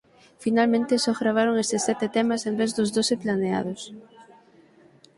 Finalmente 0.43 1.01
só 1.03 1.11
gravaron 1.21 1.55
eses 1.63 1.81
sete 1.87 2.07
temas 2.15 2.41
en 2.49 2.53
vez 2.59 2.69
dos 2.77 2.89
doce 2.97 3.15
planeados. 3.23 3.81